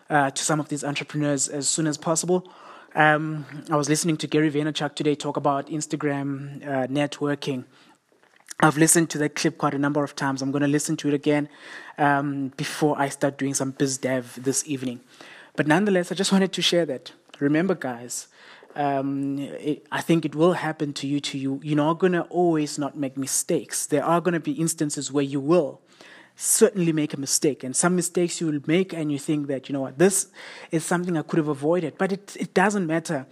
uh, 0.10 0.32
to 0.32 0.42
some 0.42 0.62
of 0.62 0.70
these 0.70 0.86
entrepreneurs 0.86 1.50
as 1.50 1.68
soon 1.68 1.86
as 1.86 1.98
possible. 1.98 2.50
Um, 2.96 3.46
I 3.72 3.76
was 3.76 3.90
listening 3.90 4.18
to 4.18 4.28
Gary 4.28 4.52
Vaynerchuk 4.52 4.94
today 4.94 5.16
talk 5.16 5.36
about 5.36 5.68
Instagram 5.68 6.62
uh, 6.64 6.88
networking. 6.88 7.66
I've 8.60 8.78
listened 8.78 9.10
to 9.12 9.18
that 9.18 9.34
clip 9.34 9.58
quite 9.58 9.74
a 9.74 9.80
number 9.80 10.04
of 10.04 10.16
times. 10.16 10.44
I'm 10.44 10.52
going 10.52 10.62
to 10.62 10.68
listen 10.68 10.96
to 10.98 11.08
it 11.08 11.16
again 11.16 11.50
um, 11.98 12.50
before 12.50 13.00
I 13.00 13.10
start 13.10 13.40
doing 13.40 13.56
some 13.56 13.72
biz 13.72 13.98
dev 13.98 14.38
this 14.40 14.68
evening. 14.68 15.00
But 15.56 15.66
nonetheless, 15.66 16.12
I 16.12 16.16
just 16.16 16.32
wanted 16.34 16.54
to 16.54 16.62
share 16.62 16.86
that. 16.86 17.14
Remember, 17.40 17.74
guys, 17.74 18.28
um, 18.76 19.40
it, 19.40 19.88
I 19.92 20.02
think 20.02 20.24
it 20.24 20.36
will 20.36 20.54
happen 20.54 20.94
to 20.94 21.08
you. 21.08 21.20
To 21.20 21.38
you, 21.40 21.60
you're 21.64 21.76
not 21.76 21.98
going 21.98 22.14
to 22.14 22.24
always 22.24 22.78
not 22.78 22.96
make 22.96 23.18
mistakes. 23.18 23.88
There 23.88 24.06
are 24.06 24.22
going 24.22 24.36
to 24.36 24.40
be 24.40 24.52
instances 24.52 25.12
where 25.12 25.24
you 25.24 25.40
will 25.40 25.82
certainly 26.36 26.92
make 26.92 27.14
a 27.14 27.20
mistake. 27.20 27.64
And 27.64 27.76
some 27.76 27.96
mistakes 27.96 28.42
you 28.42 28.48
will 28.48 28.62
make, 28.66 28.94
and 28.94 29.12
you 29.12 29.20
think 29.20 29.48
that, 29.48 29.70
you 29.70 29.74
know 29.74 29.82
what, 29.82 29.98
this 29.98 30.28
is 30.72 30.84
something 30.86 31.18
I 31.18 31.22
could 31.22 31.38
have 31.38 31.48
avoided. 31.48 31.98
But 31.98 32.12
it, 32.12 32.36
it 32.40 32.54
doesn't 32.54 32.88
matter. 32.88 33.26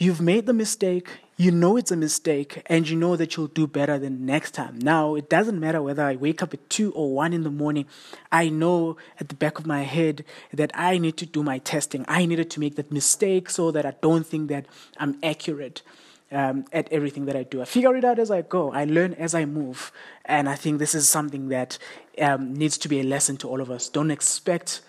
You've 0.00 0.20
made 0.20 0.46
the 0.46 0.52
mistake, 0.52 1.08
you 1.36 1.50
know 1.50 1.76
it's 1.76 1.90
a 1.90 1.96
mistake, 1.96 2.62
and 2.66 2.88
you 2.88 2.96
know 2.96 3.16
that 3.16 3.36
you'll 3.36 3.48
do 3.48 3.66
better 3.66 3.98
than 3.98 4.24
next 4.24 4.52
time. 4.52 4.78
Now, 4.78 5.16
it 5.16 5.28
doesn't 5.28 5.58
matter 5.58 5.82
whether 5.82 6.04
I 6.04 6.14
wake 6.14 6.40
up 6.40 6.54
at 6.54 6.70
2 6.70 6.92
or 6.92 7.12
1 7.14 7.32
in 7.32 7.42
the 7.42 7.50
morning. 7.50 7.86
I 8.30 8.48
know 8.48 8.96
at 9.18 9.28
the 9.28 9.34
back 9.34 9.58
of 9.58 9.66
my 9.66 9.82
head 9.82 10.24
that 10.52 10.70
I 10.74 10.98
need 10.98 11.16
to 11.16 11.26
do 11.26 11.42
my 11.42 11.58
testing. 11.58 12.04
I 12.06 12.26
needed 12.26 12.48
to 12.50 12.60
make 12.60 12.76
that 12.76 12.92
mistake 12.92 13.50
so 13.50 13.72
that 13.72 13.84
I 13.84 13.94
don't 14.00 14.26
think 14.26 14.48
that 14.48 14.66
I'm 14.98 15.18
accurate 15.22 15.82
um, 16.30 16.64
at 16.72 16.90
everything 16.92 17.26
that 17.26 17.36
I 17.36 17.42
do. 17.42 17.62
I 17.62 17.64
figure 17.64 17.96
it 17.96 18.04
out 18.04 18.18
as 18.18 18.30
I 18.30 18.42
go. 18.42 18.72
I 18.72 18.84
learn 18.84 19.14
as 19.14 19.34
I 19.34 19.44
move. 19.44 19.92
And 20.24 20.48
I 20.48 20.54
think 20.54 20.78
this 20.78 20.94
is 20.94 21.08
something 21.08 21.48
that 21.48 21.78
um, 22.20 22.54
needs 22.54 22.78
to 22.78 22.88
be 22.88 23.00
a 23.00 23.04
lesson 23.04 23.36
to 23.38 23.48
all 23.48 23.60
of 23.60 23.70
us. 23.70 23.88
Don't 23.88 24.10
expect 24.10 24.80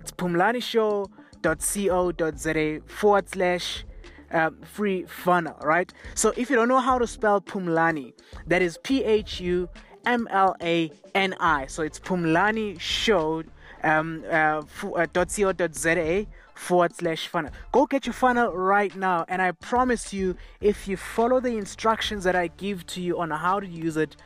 It's 0.00 0.12
Phumlani 0.12 0.62
Show 0.62 1.10
co.za 1.42 2.80
forward 2.86 3.28
slash 3.28 3.84
um, 4.30 4.60
free 4.62 5.04
funnel, 5.04 5.56
right? 5.62 5.92
So 6.14 6.32
if 6.36 6.50
you 6.50 6.56
don't 6.56 6.68
know 6.68 6.80
how 6.80 6.98
to 6.98 7.06
spell 7.06 7.40
Phumlani, 7.40 8.12
that 8.46 8.62
is 8.62 8.78
P 8.82 9.04
H 9.04 9.40
U 9.40 9.68
M 10.04 10.28
L 10.30 10.54
A 10.62 10.90
N 11.14 11.34
I. 11.40 11.66
So 11.66 11.82
it's 11.82 11.98
Phumlani 11.98 12.78
Show 12.78 13.44
um, 13.82 14.24
uh, 14.30 14.62
uh, 14.96 15.06
.co.za 15.06 16.26
forward 16.54 16.94
slash 16.94 17.28
funnel. 17.28 17.52
Go 17.72 17.86
get 17.86 18.06
your 18.06 18.12
funnel 18.12 18.52
right 18.52 18.94
now, 18.96 19.24
and 19.28 19.40
I 19.40 19.52
promise 19.52 20.12
you, 20.12 20.36
if 20.60 20.88
you 20.88 20.96
follow 20.96 21.40
the 21.40 21.56
instructions 21.56 22.24
that 22.24 22.34
I 22.34 22.48
give 22.48 22.84
to 22.86 23.00
you 23.00 23.20
on 23.20 23.30
how 23.30 23.60
to 23.60 23.66
use 23.66 23.96
it, 23.96 24.16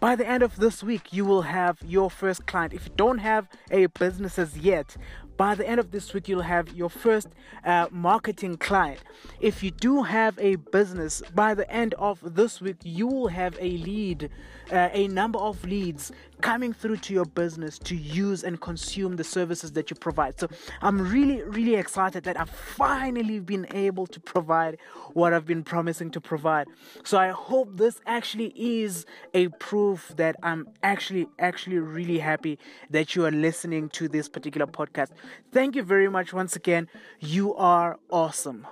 by 0.00 0.14
the 0.14 0.26
end 0.26 0.42
of 0.42 0.56
this 0.56 0.82
week, 0.82 1.12
you 1.12 1.24
will 1.24 1.42
have 1.42 1.78
your 1.84 2.08
first 2.10 2.46
client. 2.46 2.72
If 2.72 2.86
you 2.86 2.92
don't 2.96 3.18
have 3.18 3.48
a 3.70 3.86
business 3.86 4.38
as 4.38 4.56
yet, 4.56 4.96
by 5.38 5.54
the 5.54 5.66
end 5.66 5.78
of 5.78 5.92
this 5.92 6.12
week, 6.12 6.28
you'll 6.28 6.42
have 6.42 6.74
your 6.74 6.90
first 6.90 7.28
uh, 7.64 7.86
marketing 7.92 8.56
client. 8.56 9.00
If 9.40 9.62
you 9.62 9.70
do 9.70 10.02
have 10.02 10.36
a 10.38 10.56
business, 10.56 11.22
by 11.32 11.54
the 11.54 11.70
end 11.70 11.94
of 11.94 12.18
this 12.34 12.60
week, 12.60 12.76
you 12.82 13.06
will 13.06 13.28
have 13.28 13.56
a 13.60 13.70
lead, 13.78 14.30
uh, 14.72 14.88
a 14.92 15.06
number 15.06 15.38
of 15.38 15.64
leads 15.64 16.10
coming 16.40 16.72
through 16.72 16.96
to 16.96 17.12
your 17.12 17.24
business 17.24 17.78
to 17.78 17.96
use 17.96 18.44
and 18.44 18.60
consume 18.60 19.16
the 19.16 19.24
services 19.24 19.72
that 19.72 19.90
you 19.90 19.96
provide. 19.96 20.38
So 20.38 20.48
I'm 20.82 21.08
really, 21.08 21.42
really 21.42 21.74
excited 21.74 22.24
that 22.24 22.38
I've 22.38 22.50
finally 22.50 23.40
been 23.40 23.66
able 23.72 24.06
to 24.08 24.20
provide 24.20 24.78
what 25.14 25.32
I've 25.32 25.46
been 25.46 25.64
promising 25.64 26.10
to 26.12 26.20
provide. 26.20 26.66
So 27.04 27.18
I 27.18 27.28
hope 27.28 27.76
this 27.76 28.00
actually 28.06 28.52
is 28.56 29.06
a 29.34 29.48
proof 29.48 30.12
that 30.16 30.36
I'm 30.42 30.68
actually, 30.82 31.28
actually 31.38 31.78
really 31.78 32.18
happy 32.18 32.58
that 32.90 33.16
you 33.16 33.24
are 33.24 33.30
listening 33.30 33.88
to 33.90 34.08
this 34.08 34.28
particular 34.28 34.66
podcast. 34.66 35.10
Thank 35.52 35.76
you 35.76 35.82
very 35.82 36.08
much 36.08 36.32
once 36.32 36.56
again. 36.56 36.88
You 37.20 37.54
are 37.54 37.98
awesome. 38.10 38.66